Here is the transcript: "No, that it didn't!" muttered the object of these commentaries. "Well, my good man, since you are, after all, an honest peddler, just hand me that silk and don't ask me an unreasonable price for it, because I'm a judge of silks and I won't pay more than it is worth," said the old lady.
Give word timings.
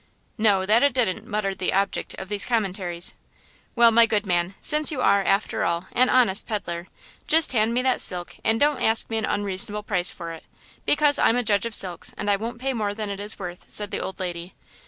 "No, 0.39 0.65
that 0.65 0.81
it 0.81 0.93
didn't!" 0.95 1.27
muttered 1.27 1.59
the 1.59 1.73
object 1.73 2.15
of 2.15 2.27
these 2.27 2.47
commentaries. 2.47 3.13
"Well, 3.75 3.91
my 3.91 4.07
good 4.07 4.25
man, 4.25 4.55
since 4.59 4.91
you 4.91 4.99
are, 4.99 5.23
after 5.23 5.63
all, 5.63 5.85
an 5.91 6.09
honest 6.09 6.47
peddler, 6.47 6.87
just 7.27 7.51
hand 7.51 7.71
me 7.71 7.83
that 7.83 8.01
silk 8.01 8.35
and 8.43 8.59
don't 8.59 8.81
ask 8.81 9.11
me 9.11 9.17
an 9.19 9.25
unreasonable 9.25 9.83
price 9.83 10.09
for 10.09 10.33
it, 10.33 10.43
because 10.87 11.19
I'm 11.19 11.37
a 11.37 11.43
judge 11.43 11.67
of 11.67 11.75
silks 11.75 12.15
and 12.17 12.31
I 12.31 12.35
won't 12.35 12.57
pay 12.59 12.73
more 12.73 12.95
than 12.95 13.11
it 13.11 13.19
is 13.19 13.37
worth," 13.37 13.67
said 13.69 13.91
the 13.91 13.99
old 14.01 14.19
lady. 14.19 14.55